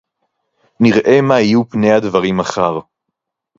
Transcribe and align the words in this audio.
נִרְאָה 0.79 1.21
מָה 1.21 1.39
יִהְיוּ 1.41 1.63
פְּנֵי 1.69 1.91
הַדְבָרִים 1.91 2.37
מָחָר. 2.37 2.79